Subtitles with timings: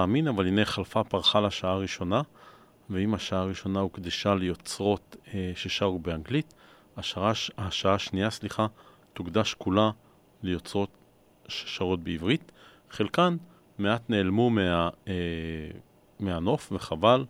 [0.00, 2.22] להאמין, אבל הנה חלפה פרחה לשעה הראשונה,
[2.90, 6.54] ואם השעה הראשונה הוקדשה ליוצרות אה, ששרו באנגלית,
[6.96, 8.66] השעה, השעה השנייה, סליחה,
[9.12, 9.90] תוקדש כולה
[10.42, 10.90] ליוצרות
[11.48, 12.52] ששרות בעברית.
[12.90, 13.36] חלקן
[13.78, 15.14] מעט נעלמו מה, אה,
[16.20, 17.24] מהנוף, וחבל,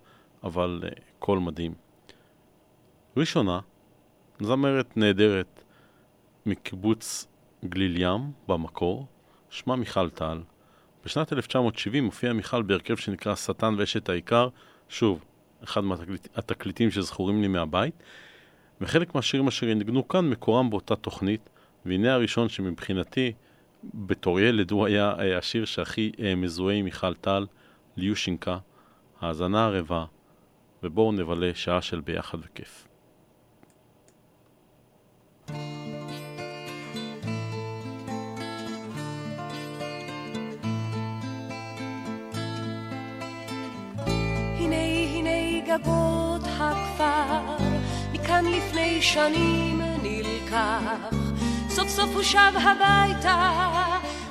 [0.44, 1.74] אבל אה, קול מדהים.
[3.16, 3.60] ראשונה,
[4.40, 5.62] זמרת נהדרת
[6.46, 7.26] מקיבוץ
[7.64, 9.06] גליל ים במקור,
[9.50, 10.40] שמה מיכל טל.
[11.04, 14.48] בשנת 1970 הופיע מיכל בהרכב שנקרא שטן ואשת העיקר,
[14.88, 15.24] שוב,
[15.64, 17.94] אחד מהתקליטים שזכורים לי מהבית,
[18.80, 21.50] וחלק מהשירים אשר ינגנו כאן מקורם באותה תוכנית,
[21.86, 23.32] והנה הראשון שמבחינתי,
[23.94, 27.46] בתור ילד, הוא היה אה, השיר שהכי אה, מזוהה עם מיכל טל,
[27.96, 28.58] ליושינקה,
[29.20, 30.04] האזנה ערבה,
[30.82, 32.89] ובואו נבלה שעה של ביחד וכיף.
[45.70, 47.64] גגות הכפר,
[48.12, 51.14] מכאן לפני שנים נלקח,
[51.68, 53.52] סוף סוף הוא שב הביתה,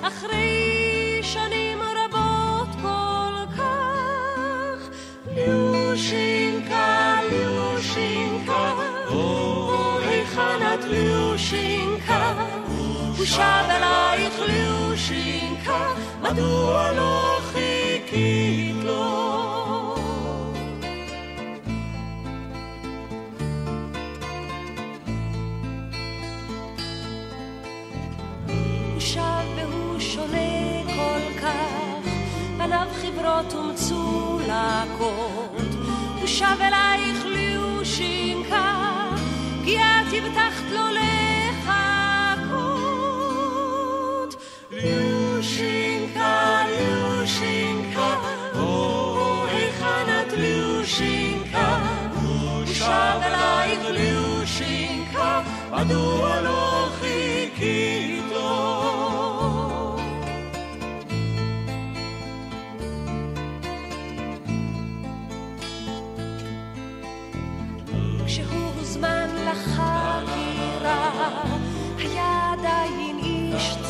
[0.01, 4.89] אחרי שנים רבות כל כך.
[5.35, 8.73] ליושינקה, ליושינקה,
[9.09, 12.33] או היכן את ליושינקה?
[13.17, 18.68] הוא שב אלייך ליושינקה, מדוע לא חיכית
[33.01, 35.09] חברות ומצולקות,
[36.19, 38.75] הוא שב אלייך ליושינקה,
[39.65, 40.83] כי את הבטחת לו
[41.59, 42.69] לחכות.
[44.71, 48.15] ליושינקה, ליושינקה,
[48.55, 51.79] או היכן את ליושינקה,
[52.21, 56.68] הוא שב אלייך ליושינקה, מדוע לא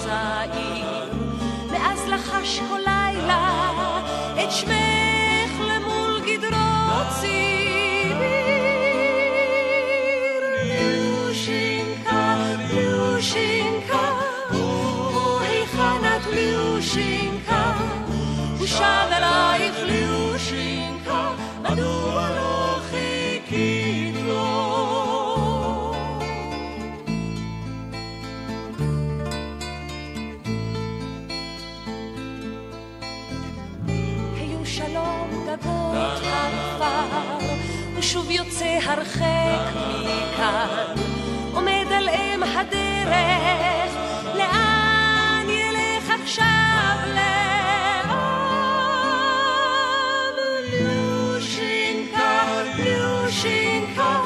[0.09, 1.09] צעיר,
[1.71, 3.69] ואז לחש כל לילה
[4.43, 4.78] את שמך
[38.11, 40.95] שוב יוצא הרחק מכאן,
[41.53, 43.93] עומד על אם הדרך,
[44.35, 48.09] לאן ילך עכשיו לאן?
[50.71, 52.43] ליושינקה,
[52.77, 54.19] ליושינקה,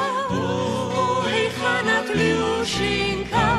[1.26, 3.58] היכן את ליושינקה?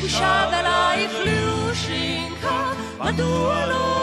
[0.00, 3.97] הוא שב אלייך ליושינקה, מדוע לא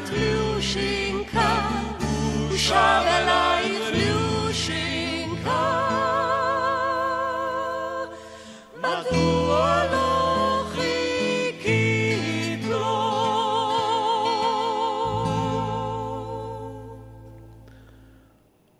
[0.00, 1.68] היכן את ליושינקה,
[2.00, 5.50] הוא שב אלייך ליושינקה.
[8.78, 13.10] מדוע לא חיכית לו?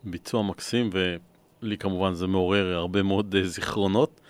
[0.05, 4.21] ביצוע מקסים, ולי כמובן זה מעורר הרבה מאוד אה, זיכרונות.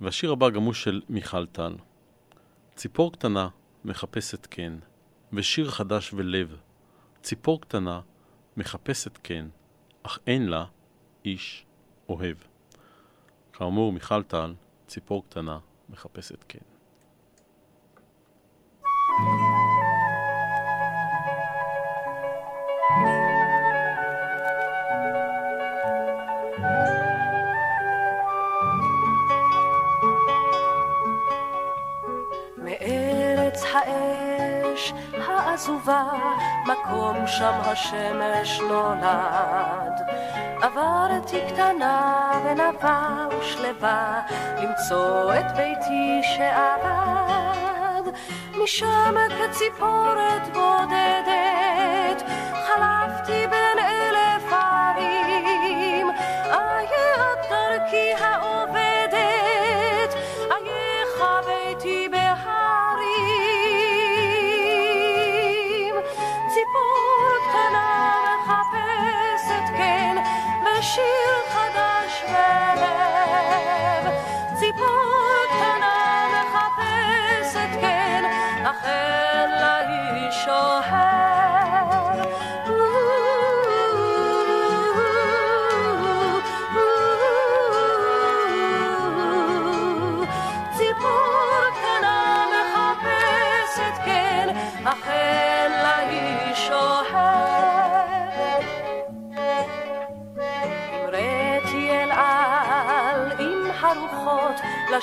[0.00, 1.74] והשיר הבא גם הוא של מיכל טל.
[2.76, 3.48] ציפור קטנה
[3.84, 4.72] מחפשת כן,
[5.32, 6.56] ושיר חדש ולב.
[7.22, 8.00] ציפור קטנה
[8.56, 9.46] מחפשת כן,
[10.02, 10.64] אך אין לה
[11.24, 11.66] איש
[12.08, 12.36] אוהב.
[13.52, 14.54] כאמור, מיכל טל,
[14.86, 15.58] ציפור קטנה
[15.88, 16.58] מחפשת כן.
[35.58, 36.04] עזובה,
[36.66, 39.92] מקום שם השמש נולד.
[40.62, 44.20] עברתי קטנה ונפה ושלווה,
[44.62, 48.02] למצוא את ביתי שאבד.
[48.64, 51.27] משם כציפורת בודדת,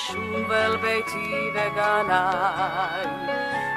[0.06, 3.06] לשוב אל ביתי וגניי.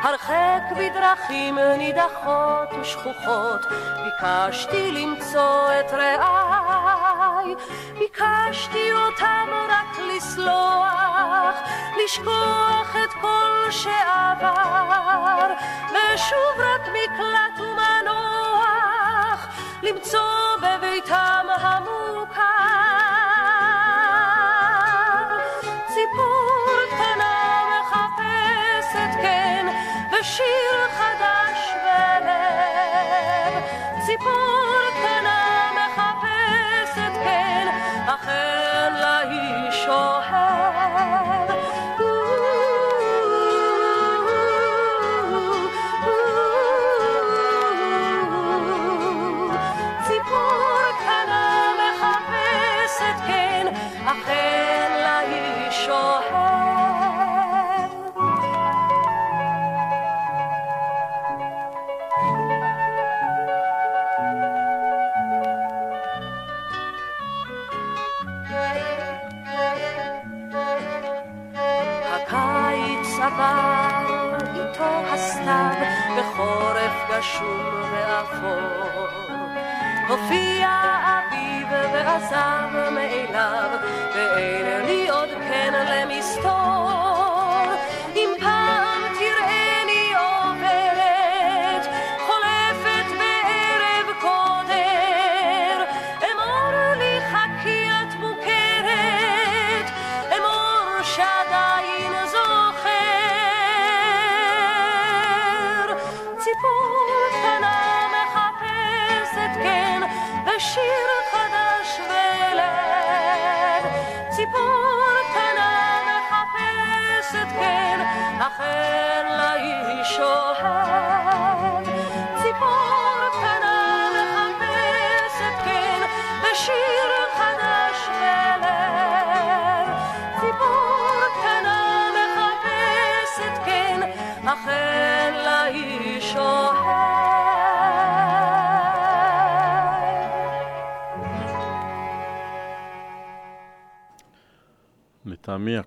[0.02, 3.60] הרחק בדרכים נידחות ושכוחות,
[4.04, 7.54] ביקשתי למצוא את רעיי,
[7.98, 11.54] ביקשתי אותם רק לסלוח,
[12.04, 15.52] לשכוח את כל שעבר,
[15.90, 19.46] ושוב רק מקלט ומנוח,
[19.82, 22.47] למצוא בביתם המוכר.
[30.22, 33.62] שיר חדש בלב,
[34.06, 34.57] ציפור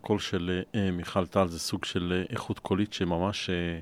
[0.01, 3.79] הקול של אה, מיכל טל זה סוג של אה, איכות קולית שממש אה,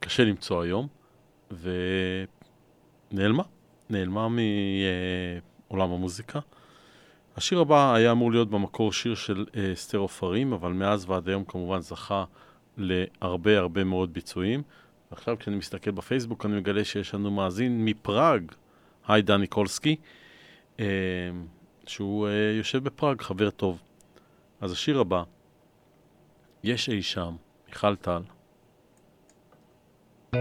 [0.00, 0.86] קשה למצוא היום,
[3.10, 3.42] ונעלמה,
[3.90, 6.40] נעלמה מעולם המוזיקה.
[7.36, 11.44] השיר הבא היה אמור להיות במקור שיר של אה, אסתר עופרים, אבל מאז ועד היום
[11.44, 12.24] כמובן זכה
[12.76, 14.62] להרבה הרבה מאוד ביצועים.
[15.10, 18.52] ועכשיו כשאני מסתכל בפייסבוק אני מגלה שיש לנו מאזין מפראג,
[19.08, 19.96] היי דני קולסקי,
[20.80, 20.86] אה,
[21.86, 23.82] שהוא אה, יושב בפראג, חבר טוב.
[24.64, 25.22] אז השיר הבא,
[26.62, 27.36] יש אי שם,
[27.68, 28.22] מיכל טל.
[30.32, 30.40] יש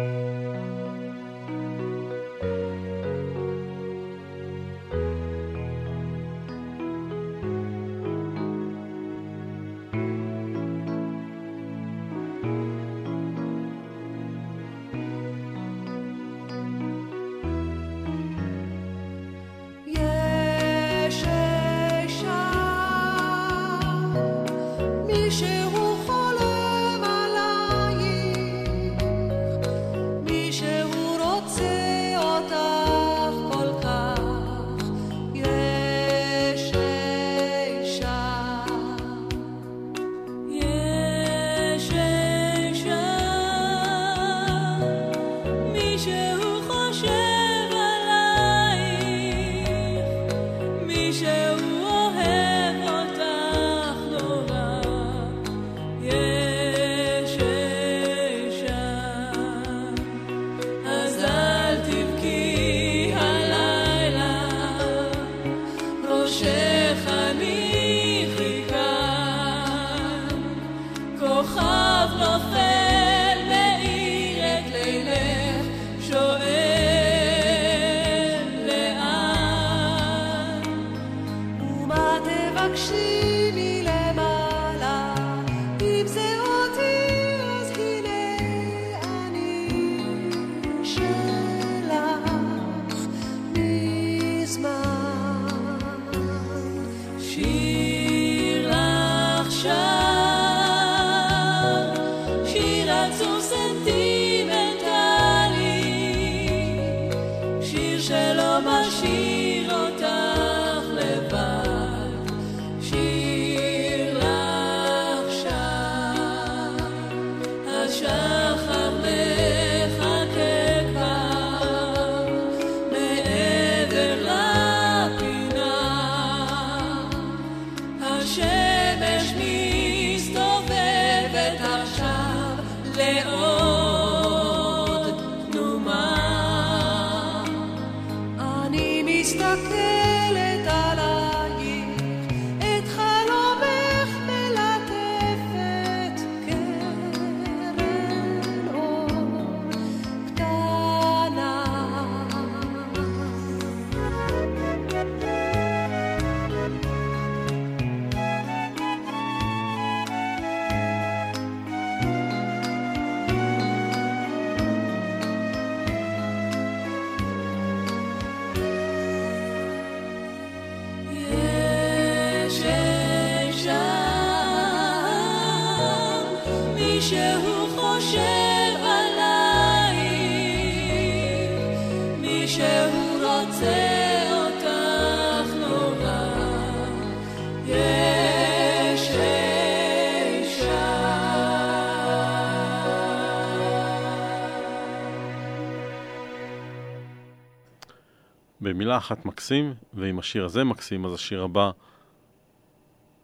[198.93, 201.71] במילה אחת מקסים, ואם השיר הזה מקסים, אז השיר הבא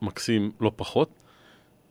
[0.01, 1.09] מקסים לא פחות.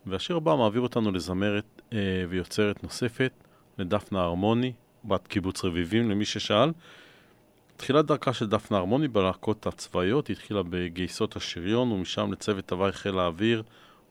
[0.05, 1.97] והשיר הבא מעביר אותנו לזמרת אה,
[2.29, 3.31] ויוצרת נוספת,
[3.77, 4.73] לדפנה הרמוני,
[5.05, 6.71] בת קיבוץ רביבים, למי ששאל.
[7.77, 13.19] תחילת דרכה של דפנה הרמוני בלהקות הצבאיות, היא התחילה בגייסות השריון, ומשם לצוות הוואי חיל
[13.19, 13.63] האוויר,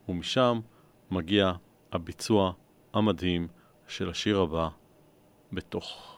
[0.09, 0.61] ומשם
[1.11, 1.53] מגיע
[1.93, 2.53] הביצוע
[2.95, 3.49] המדהים
[3.89, 4.69] של השיר הבא,
[5.53, 6.18] בתוך.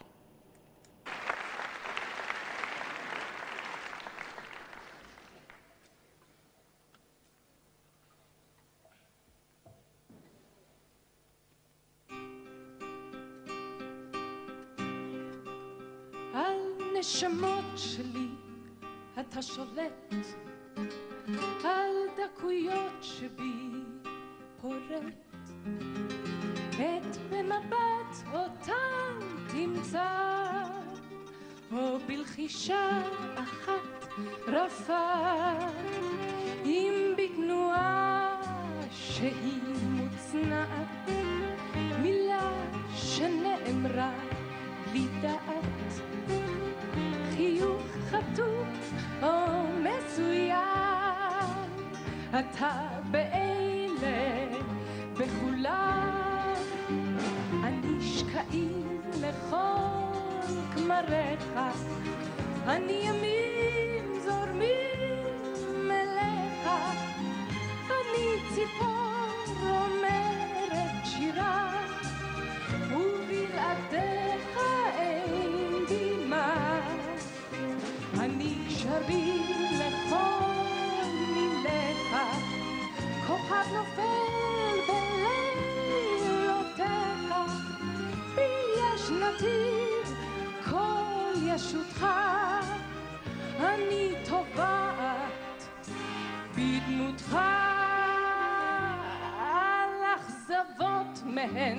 [101.47, 101.79] מהן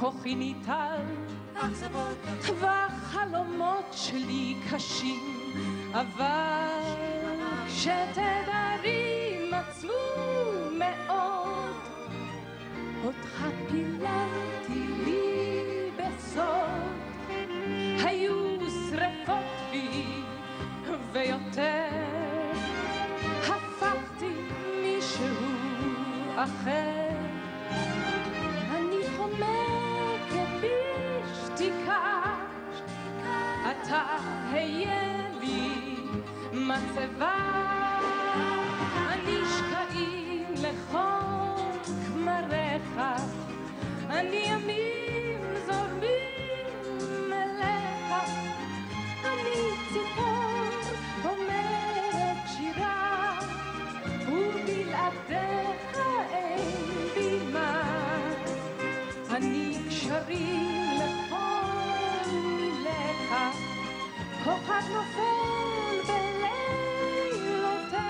[0.00, 1.00] כוחי ניטל,
[2.60, 5.20] והחלומות שלי קשים,
[5.92, 6.80] אבל
[7.66, 9.88] כשתדרים עצמו
[10.78, 11.74] מאוד,
[13.04, 17.00] אותך פיללתי לי בסוד,
[18.04, 18.58] היו
[18.90, 20.22] שרפות בי
[21.12, 21.88] ויותר,
[23.48, 24.34] הפכתי
[24.82, 25.26] מישהו
[26.36, 27.19] אחר.
[33.90, 34.16] אתה
[34.52, 35.96] היה לי
[36.52, 37.34] מצבה.
[38.94, 43.00] הנשקעים לכל כמריך,
[44.10, 48.14] אני ימים זורמים אליך.
[49.24, 50.29] אני ציפור
[64.44, 66.12] כוכב נופל
[67.22, 68.00] בלילותיך,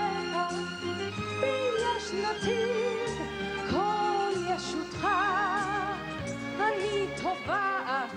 [1.41, 3.19] בי יש נתיב
[3.69, 5.07] כל ישותך,
[6.59, 8.11] אני טובעת,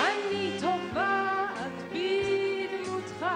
[0.00, 3.26] אני טובעת בדמותך,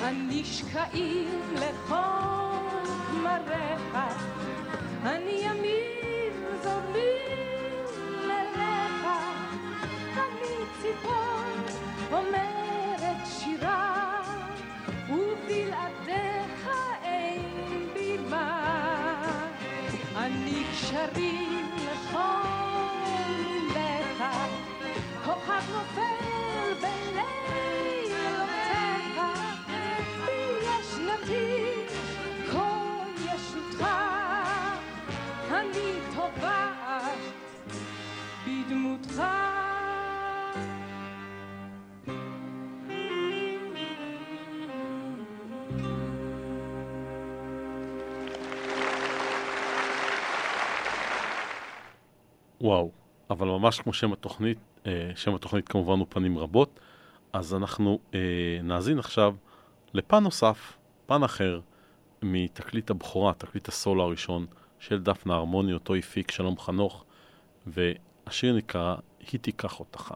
[0.00, 3.96] הנשקעים לכל כמריך,
[5.02, 5.47] אני
[21.14, 22.48] אני קשרים לכל
[23.42, 24.24] מילך,
[25.24, 26.27] כוכב נופל בלילותיך,
[52.68, 52.90] וואו,
[53.30, 56.80] אבל ממש כמו שם התוכנית, אה, שם התוכנית כמובן הוא פנים רבות,
[57.32, 58.18] אז אנחנו אה,
[58.62, 59.34] נאזין עכשיו
[59.94, 60.76] לפן נוסף,
[61.06, 61.60] פן אחר,
[62.22, 64.46] מתקליט הבכורה, תקליט הסולו הראשון
[64.78, 67.04] של דפנה הרמוני, אותו הפיק שלום חנוך,
[67.66, 68.96] והשיר נקרא
[69.32, 70.14] "היא תיקח אותך".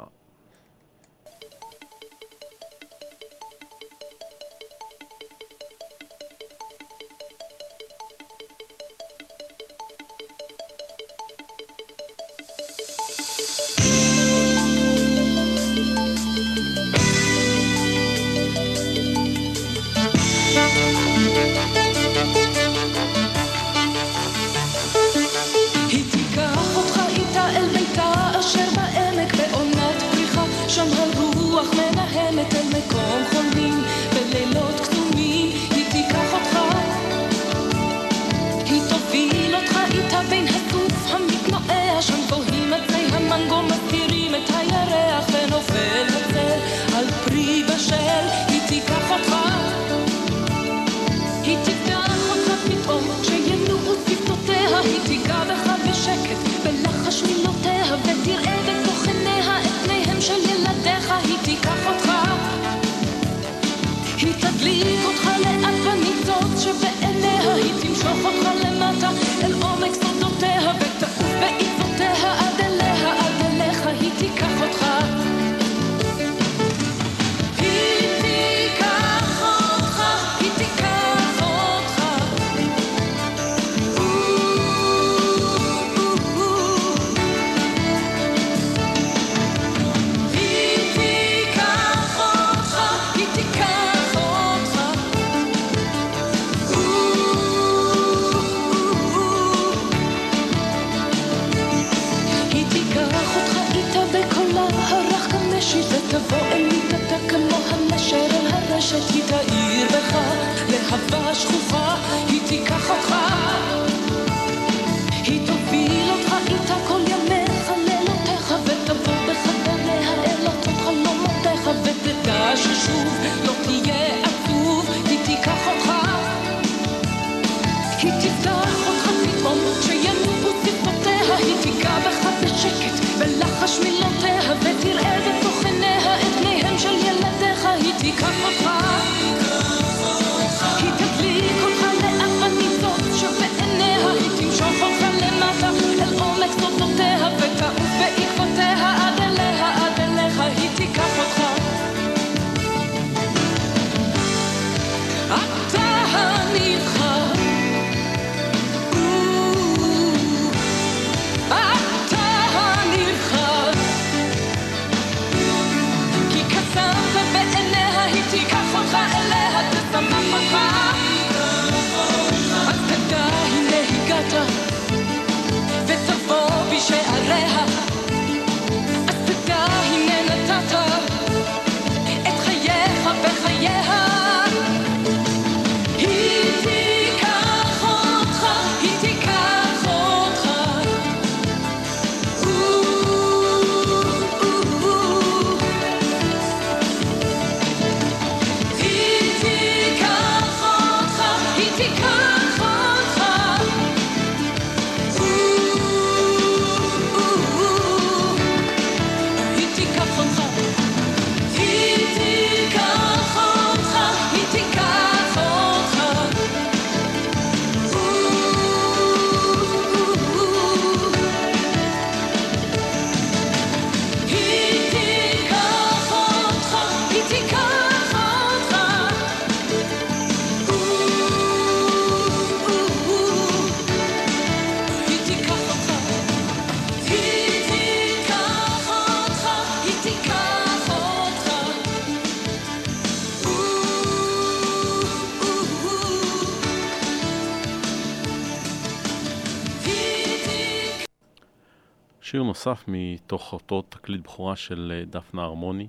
[252.66, 255.88] נוסף מתוך אותו תקליט בכורה של אה, דפנה הרמוני,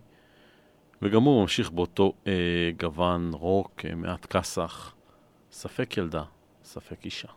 [1.02, 2.34] וגם הוא ממשיך באותו אה,
[2.80, 4.96] גוון רוק, אה, מעט כסח,
[5.52, 6.24] ספק ילדה,
[6.64, 7.28] ספק אישה.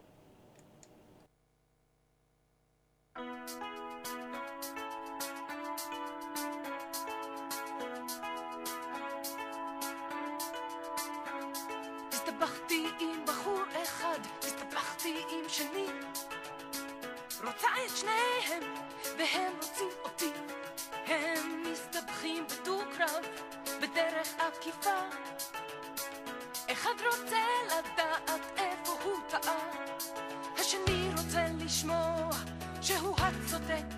[32.86, 33.94] שהוא הצודק,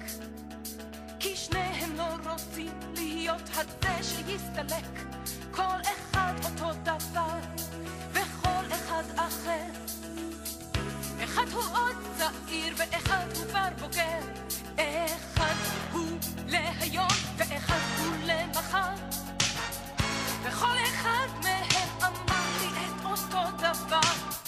[1.21, 5.15] כי שניהם לא רוצים להיות הזה שיסתלק,
[5.51, 7.39] כל אחד אותו דבר,
[8.13, 9.67] וכל אחד אחר.
[11.25, 14.21] אחד הוא עוד צעיר ואחד הוא כבר בוגר,
[14.75, 15.55] אחד
[15.93, 18.95] הוא להיום ואחד הוא למחר.
[20.43, 24.39] וכל אחד מהם אמר לי את אותו דבר.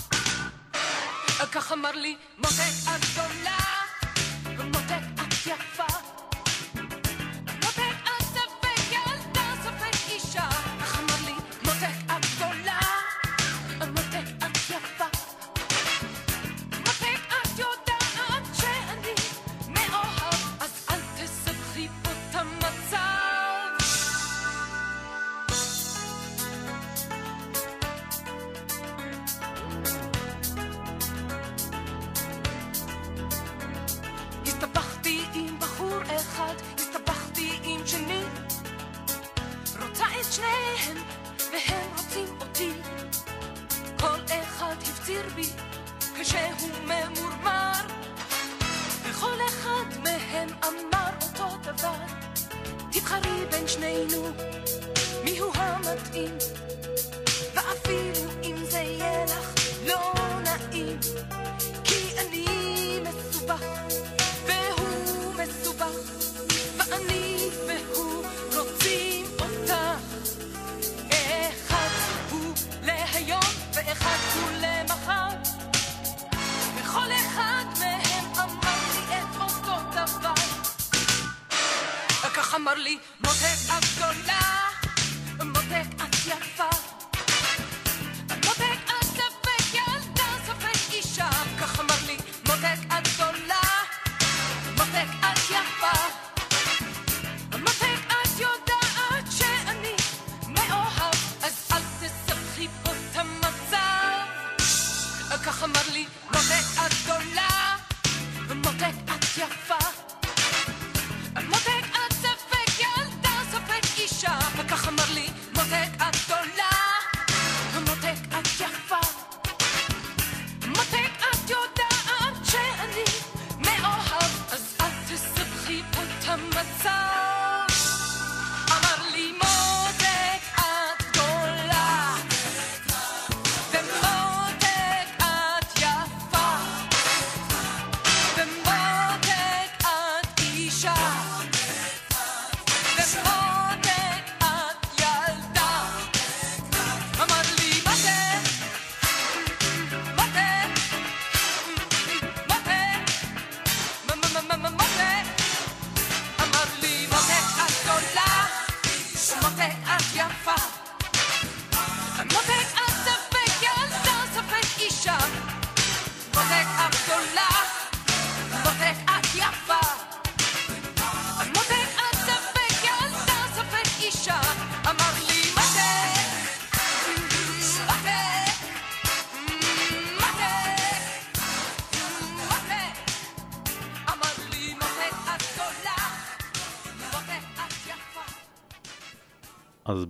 [1.53, 3.70] כך אמר לי מותק את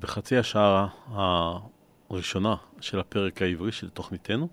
[0.00, 0.86] בחצי השעה
[2.10, 4.48] הראשונה של הפרק העברי של תוכניתנו,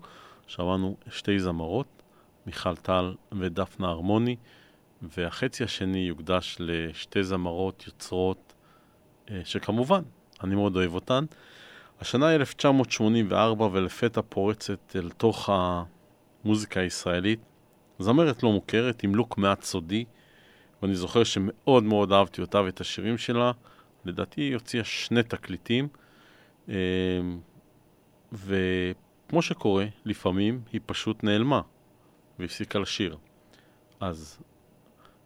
[0.46, 1.86] שמענו שתי זמרות,
[2.46, 4.36] מיכל טל ודפנה הרמוני,
[5.02, 8.52] והחצי השני יוקדש לשתי זמרות יוצרות,
[9.30, 10.02] אה, שכמובן,
[10.44, 11.24] אני מאוד אוהב אותן.
[12.00, 17.40] השנה היא 1984, ולפתע פורצת אל תוך המוזיקה הישראלית.
[17.98, 20.04] זמרת לא מוכרת, עם לוק מעט סודי,
[20.82, 23.52] ואני זוכר שמאוד מאוד אהבתי אותה ואת השירים שלה.
[24.04, 25.88] לדעתי היא הוציאה שני תקליטים,
[26.68, 26.74] אה,
[28.32, 31.60] וכמו שקורה, לפעמים היא פשוט נעלמה
[32.38, 33.16] והפסיקה לשיר.
[34.00, 34.38] אז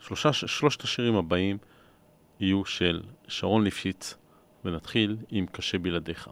[0.00, 1.58] שלושה, שלושת השירים הבאים
[2.40, 4.14] יהיו של שרון ליפשיץ,
[4.64, 6.28] ונתחיל עם קשה בלעדיך.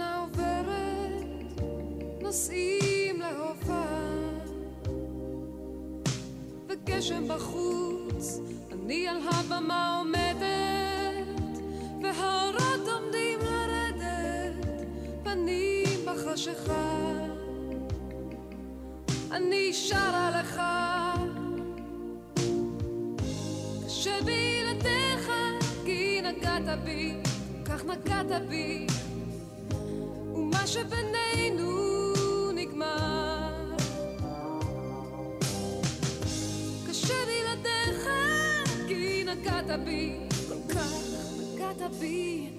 [0.00, 1.62] השנה עוברת,
[2.20, 4.10] נוסעים להופעה.
[6.68, 8.40] וגשם בחוץ,
[8.72, 11.50] אני על הבמה עומדת,
[12.02, 14.66] והאורות עומדים לרדת,
[15.22, 17.12] פנים בחשיכה.
[19.30, 20.60] אני שרה לך,
[23.86, 25.30] קשה בלעדיך,
[25.84, 27.14] כי נגעת בי,
[27.64, 28.86] כך נגעת בי.
[39.76, 41.02] בי, כל כך
[41.38, 42.50] נגעת בי,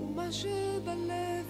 [0.00, 1.41] ומה שבלב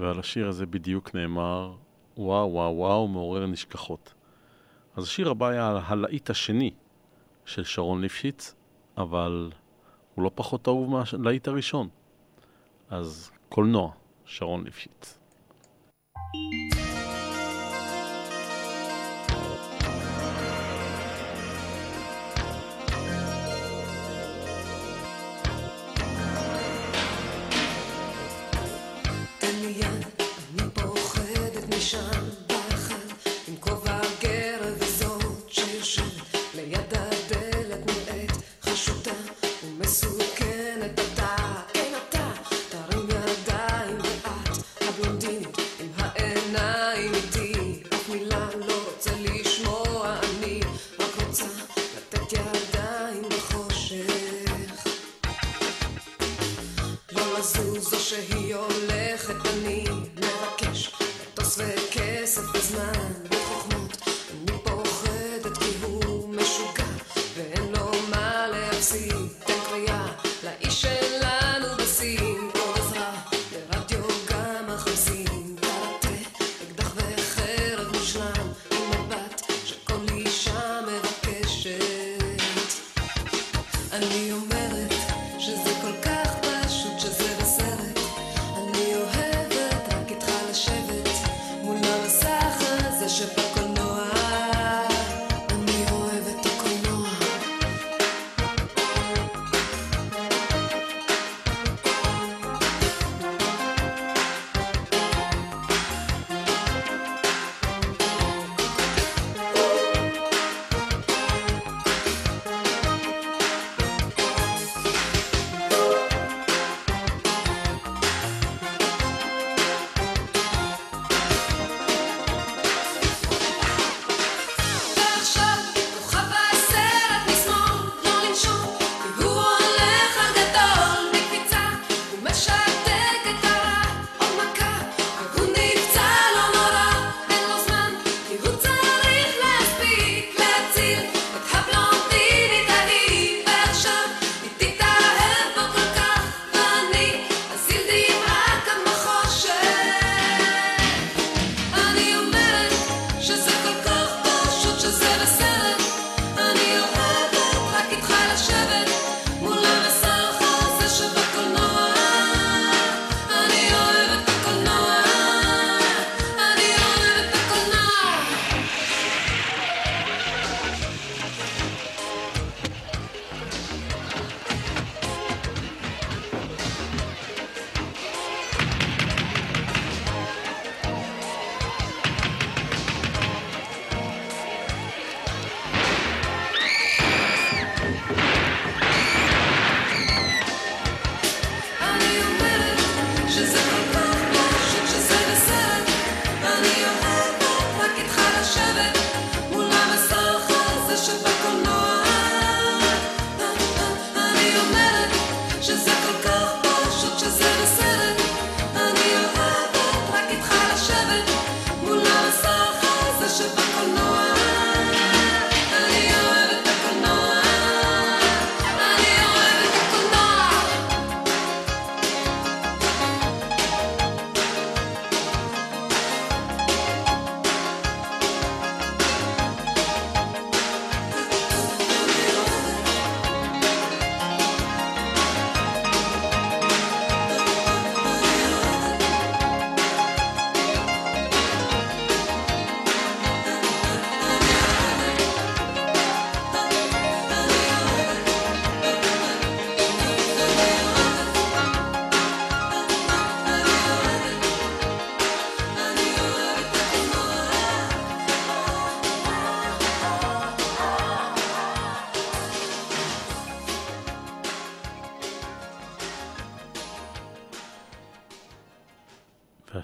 [0.00, 1.74] ועל השיר הזה בדיוק נאמר,
[2.16, 4.14] וואו, וואו, וואו, מעורר נשכחות.
[4.96, 6.70] אז השיר הבא היה הלהיט השני
[7.44, 8.54] של שרון ליפשיץ,
[8.96, 9.50] אבל
[10.14, 11.88] הוא לא פחות אהוב מהלהיט הראשון.
[12.90, 13.92] אז קולנוע,
[14.24, 15.18] שרון ליפשיץ.
[16.32, 16.79] thank you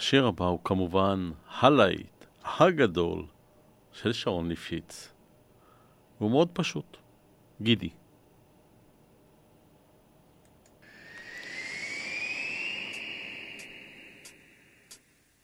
[0.07, 1.31] והשיר הבא הוא כמובן
[1.61, 2.25] הלהיט
[2.59, 3.25] הגדול
[3.93, 5.09] של שרון ליפשיץ.
[6.19, 6.97] הוא מאוד פשוט,
[7.63, 7.89] גידי.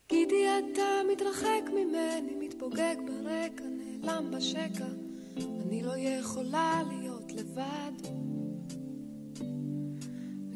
[0.09, 0.83] גידי אתה
[1.13, 4.87] מתרחק ממני, מתפוגג ברקע, נעלם בשקע,
[5.37, 8.09] אני לא יכולה להיות לבד.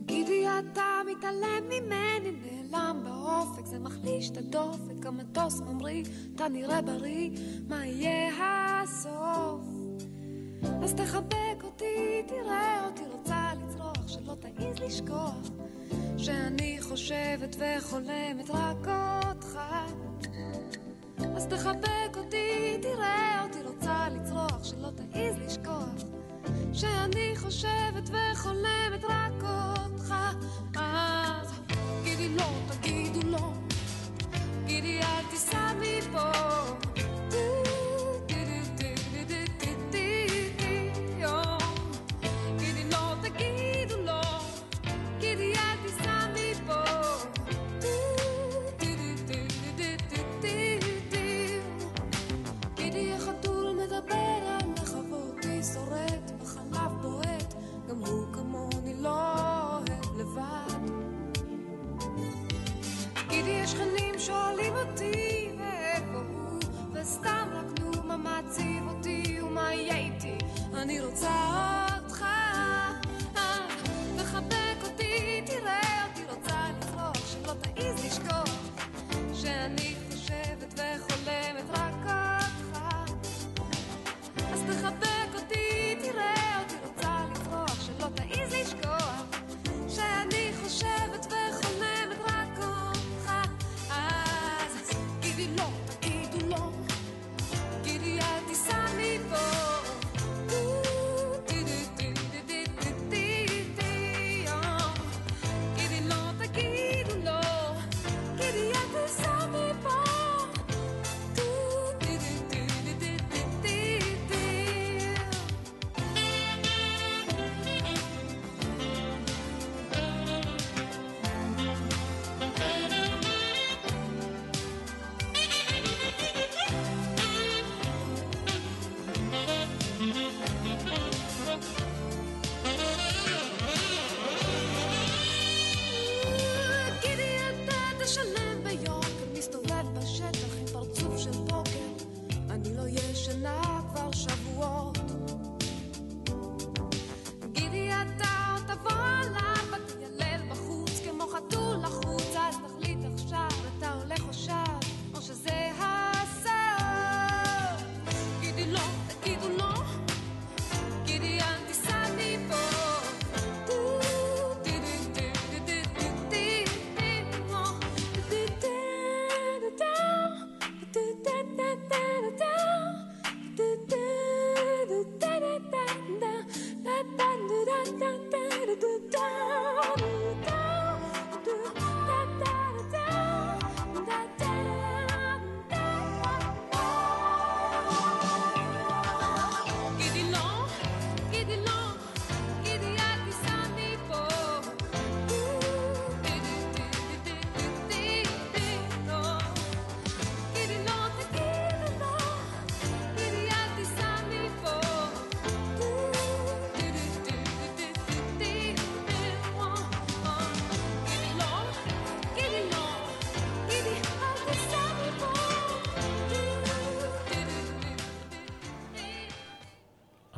[0.04, 6.04] גידי אתה מתעלם ממני, נעלם באופק, זה מחליש את הדופק, המטוס ממריא,
[6.34, 7.30] אתה נראה בריא,
[7.68, 8.30] מה יהיה
[8.82, 9.60] הסוף?
[10.82, 15.50] אז תחבק אותי, תראה אותי רוצה לצרוח, שלא תעז לשכוח,
[16.16, 18.88] שאני חושבת וחולמת רק
[19.26, 19.58] אותך.
[21.36, 26.04] אז תחבק אותי, תראה אותי רוצה לצרוח, שלא תעז לשכוח,
[26.72, 30.14] שאני חושבת וחולמת רק אותך.
[30.76, 31.45] אז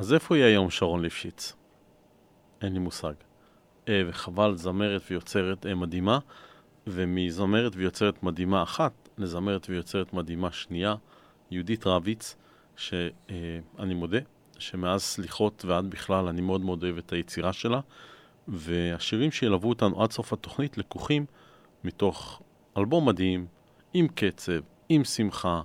[0.09, 1.53] אז איפה היא היום שרון ליפשיץ?
[2.61, 3.13] אין לי מושג.
[3.89, 6.19] אה, וחבל, זמרת ויוצרת אה, מדהימה,
[6.87, 10.95] ומזמרת ויוצרת מדהימה אחת לזמרת ויוצרת מדהימה שנייה,
[11.51, 12.35] יהודית רביץ,
[12.75, 14.17] שאני מודה
[14.59, 17.79] שמאז סליחות ועד בכלל אני מאוד מאוד אוהב את היצירה שלה,
[18.47, 21.25] והשירים שילוו אותנו עד סוף התוכנית לקוחים
[21.83, 22.41] מתוך
[22.77, 23.47] אלבום מדהים,
[23.93, 25.61] עם קצב, עם שמחה,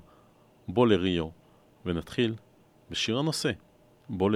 [0.68, 1.28] בוא לריו,
[1.86, 2.34] ונתחיל
[2.90, 3.50] בשיר הנושא.
[4.08, 4.30] בוא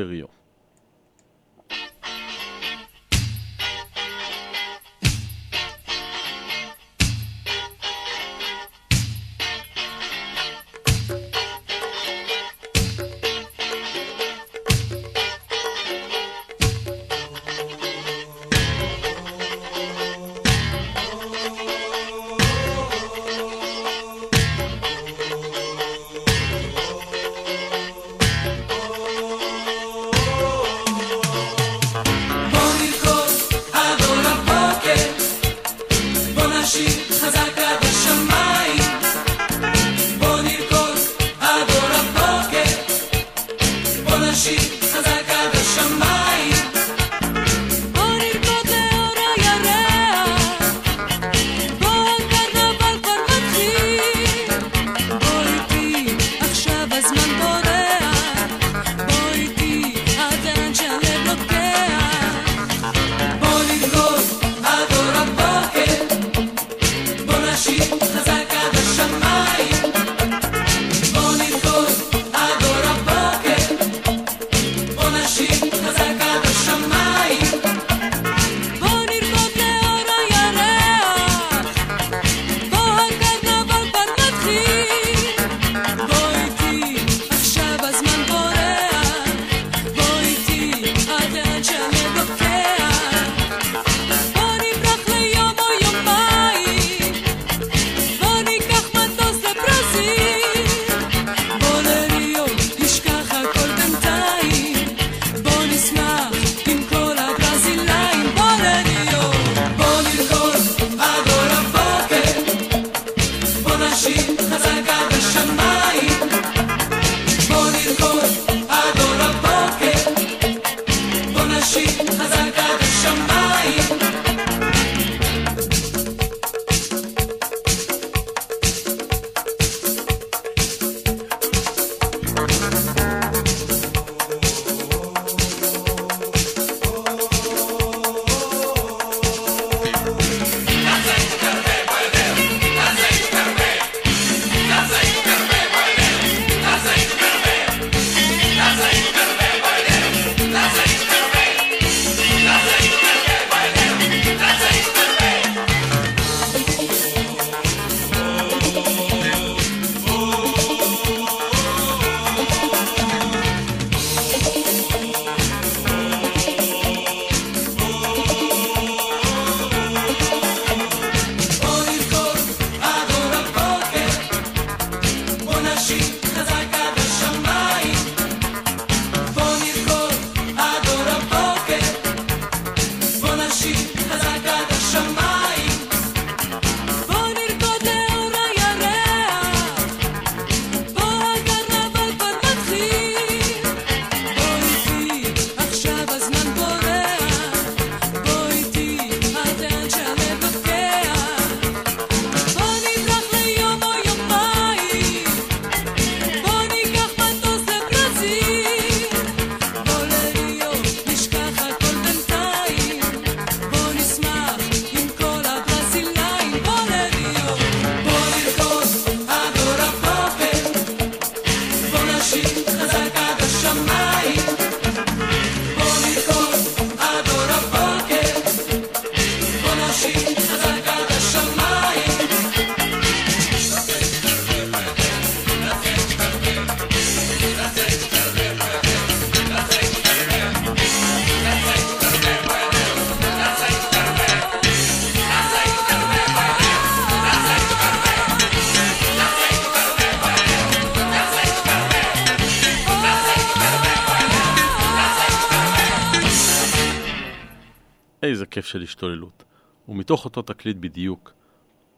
[258.69, 259.45] של השתוללות.
[259.89, 261.33] ומתוך אותו תקליט בדיוק,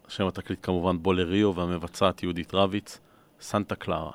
[0.08, 2.98] שם התקליט כמובן בולריו והמבצעת יהודית רביץ,
[3.40, 4.12] סנטה קלרה.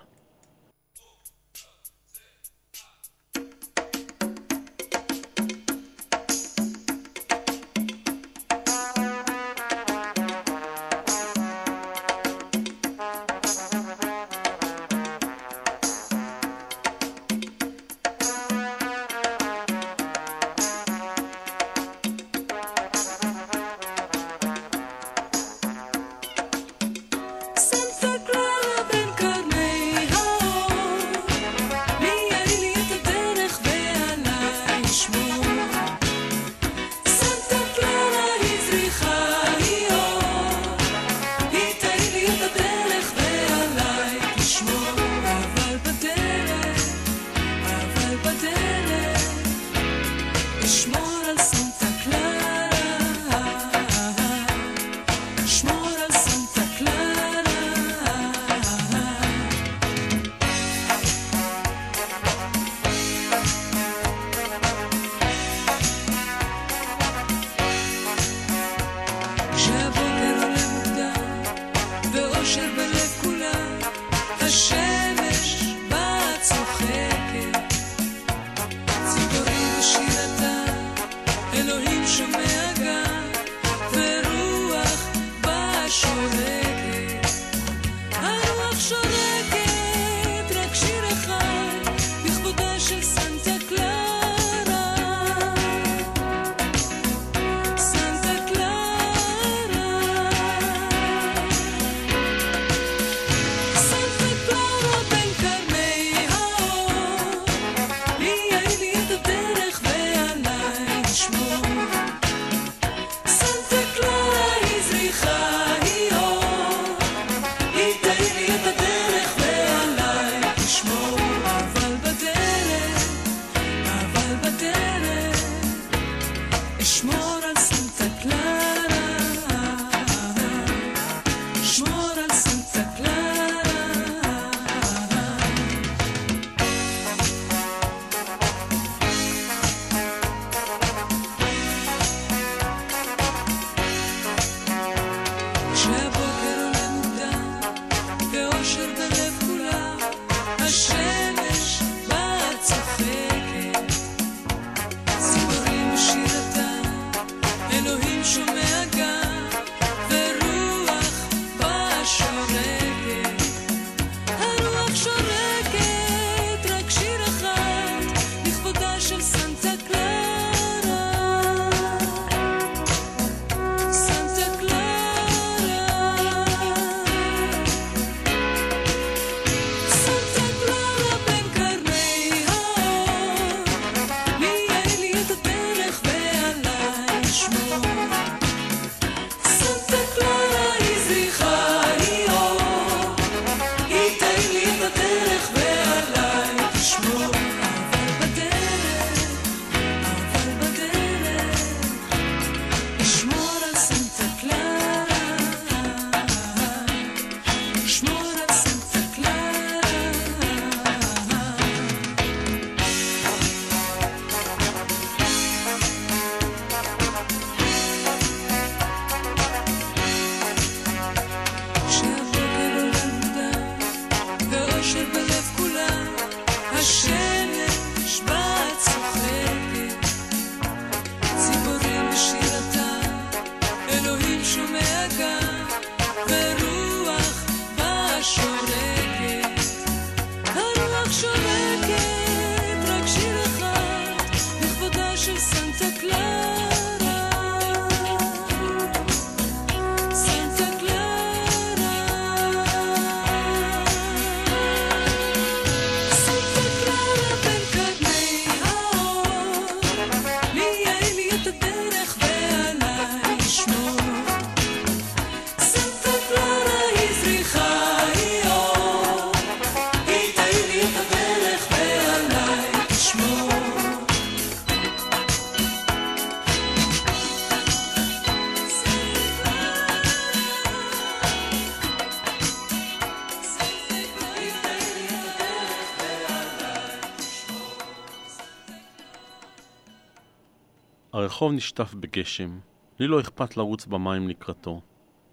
[291.35, 292.59] הרחוב נשטף בגשם,
[292.99, 294.81] לי לא אכפת לרוץ במים לקראתו,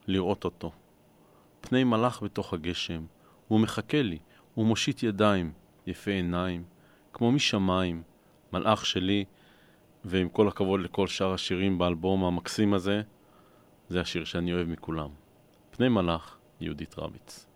[0.07, 0.73] לראות אותו.
[1.61, 3.05] פני מלאך בתוך הגשם,
[3.49, 4.19] הוא מחכה לי,
[4.55, 5.53] הוא מושיט ידיים,
[5.87, 6.65] יפה עיניים,
[7.13, 8.03] כמו משמיים,
[8.53, 9.25] מלאך שלי,
[10.05, 13.03] ועם כל הכבוד לכל שאר השירים באלבום המקסים הזה,
[13.89, 15.09] זה השיר שאני אוהב מכולם.
[15.71, 17.47] פני מלאך, יהודית רביץ.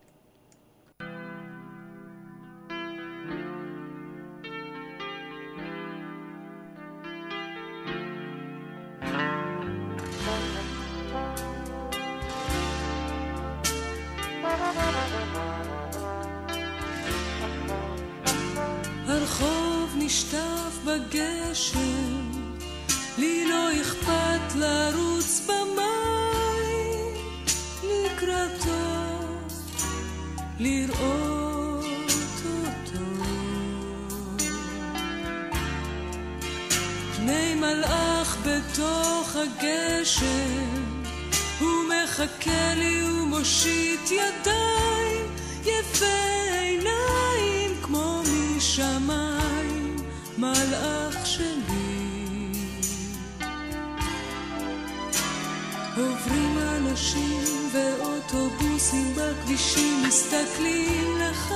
[59.57, 61.53] בכבישים, מסתכלים לך.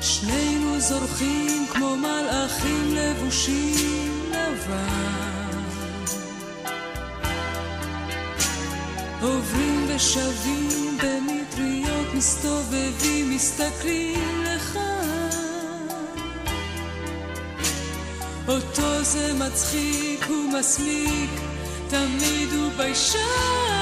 [0.00, 5.58] שנינו זורחים כמו מלאכים לבושים לבן.
[9.22, 14.78] עוברים ושבים במטריות, מסתובבים, מסתכלים לך.
[18.48, 21.30] אותו זה מצחיק ומסמיק,
[21.88, 23.75] תמיד הוא ביישן.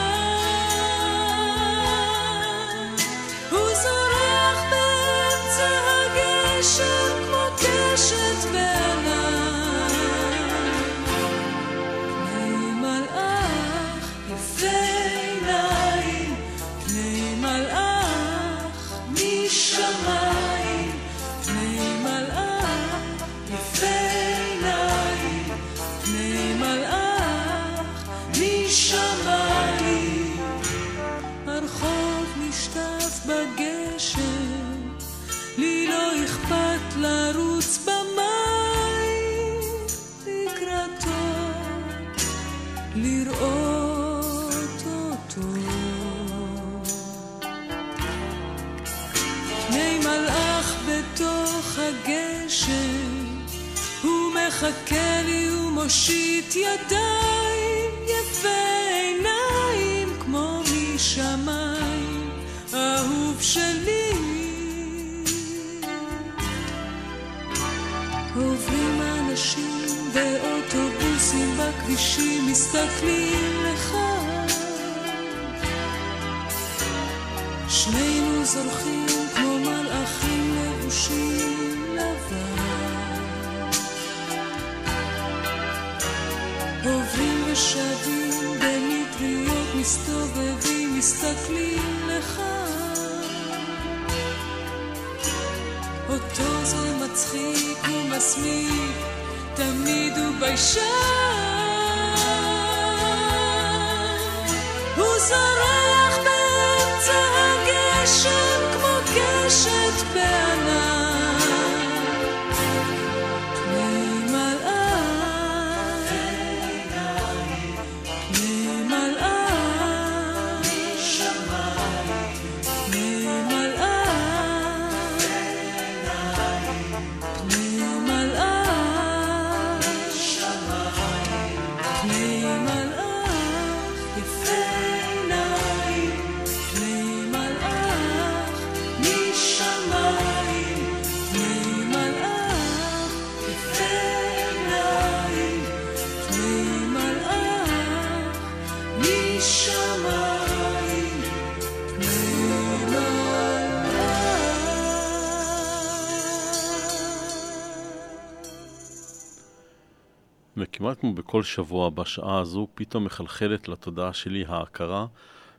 [161.45, 165.07] שבוע בשעה הזו, פתאום מחלחלת לתודעה שלי ההכרה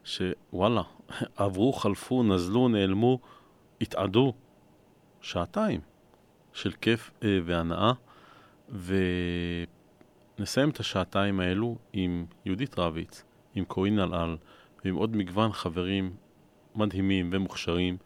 [0.03, 0.81] שוואלה,
[1.37, 3.19] עברו, חלפו, נזלו, נעלמו,
[3.81, 4.33] התאדו
[5.21, 5.81] שעתיים
[6.53, 7.91] של כיף אה, והנאה,
[10.39, 13.23] ונסיים את השעתיים האלו עם יהודית רביץ,
[13.55, 14.37] עם קורין אלעל,
[14.85, 16.15] ועם עוד מגוון חברים
[16.75, 17.97] מדהימים ומוכשרים.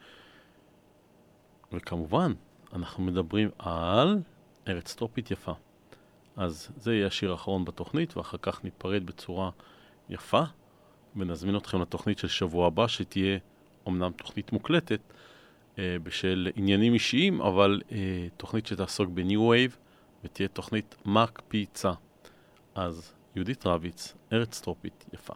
[1.71, 2.33] וכמובן,
[2.73, 4.19] אנחנו מדברים על
[4.67, 5.53] ארץ טרופית יפה.
[6.39, 9.49] אז זה יהיה השיר האחרון בתוכנית, ואחר כך ניפרד בצורה
[10.09, 10.43] יפה,
[11.15, 13.37] ונזמין אתכם לתוכנית של שבוע הבא, שתהיה
[13.85, 14.99] אומנם תוכנית מוקלטת
[15.79, 19.77] אה, בשל עניינים אישיים, אבל אה, תוכנית שתעסוק בניו וייב,
[20.23, 21.91] ותהיה תוכנית מקפיצה.
[22.75, 25.33] אז יהודית רביץ, ארץ טרופית יפה.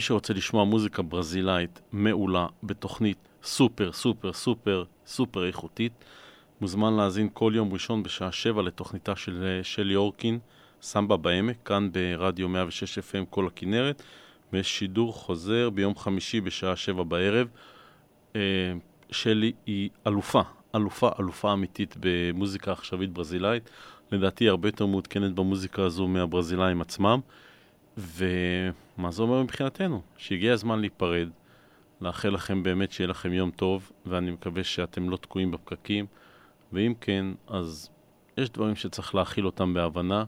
[0.00, 5.92] ומי שרוצה לשמוע מוזיקה ברזילאית מעולה בתוכנית סופר סופר סופר סופר איכותית,
[6.60, 10.38] מוזמן להאזין כל יום ראשון בשעה שבע לתוכניתה של שלי אורקין,
[10.82, 14.02] סמבה בעמק, כאן ברדיו 106 FM כל הכנרת,
[14.52, 17.48] ויש שידור חוזר ביום חמישי בשעה שבע בערב.
[18.36, 18.40] אה,
[19.10, 20.42] שלי היא אלופה,
[20.74, 23.70] אלופה, אלופה אמיתית במוזיקה עכשווית ברזילאית.
[24.12, 27.20] לדעתי הרבה יותר מעודכנת במוזיקה הזו מהברזילאים עצמם.
[28.00, 30.02] ומה זה אומר מבחינתנו?
[30.16, 31.28] שהגיע הזמן להיפרד,
[32.00, 36.06] לאחל לכם באמת שיהיה לכם יום טוב, ואני מקווה שאתם לא תקועים בפקקים,
[36.72, 37.90] ואם כן, אז
[38.38, 40.24] יש דברים שצריך להכיל אותם בהבנה,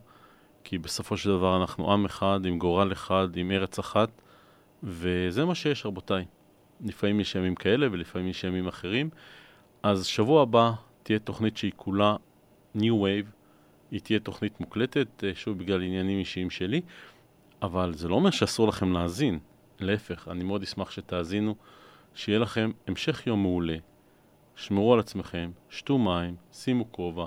[0.65, 4.09] כי בסופו של דבר אנחנו עם אחד, עם גורל אחד, עם ארץ אחת,
[4.83, 6.25] וזה מה שיש, רבותיי.
[6.85, 9.11] לפעמים יש ימים כאלה ולפעמים יש ימים אחרים.
[9.83, 12.17] אז שבוע הבא תהיה תוכנית שהיא כולה
[12.77, 13.31] New Wave,
[13.91, 16.81] היא תהיה תוכנית מוקלטת, אה, שוב בגלל עניינים אישיים שלי,
[17.63, 19.39] אבל זה לא אומר שאסור לכם להאזין,
[19.81, 21.55] להפך, אני מאוד אשמח שתאזינו,
[22.15, 23.77] שיהיה לכם המשך יום מעולה,
[24.55, 27.27] שמרו על עצמכם, שתו מים, שימו כובע,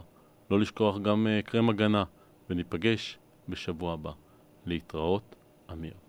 [0.52, 2.04] לא לשכוח גם uh, קרם הגנה,
[2.50, 3.18] וניפגש
[3.50, 4.12] בשבוע הבא.
[4.66, 5.36] להתראות,
[5.72, 6.05] אמיר.